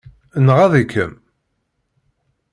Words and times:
Nɣaḍ-ikem? 0.45 1.13